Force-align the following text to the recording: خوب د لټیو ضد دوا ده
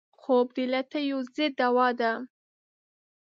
خوب 0.21 0.47
د 0.55 0.57
لټیو 0.71 1.19
ضد 1.33 1.37
دوا 1.59 1.87
ده 1.99 2.11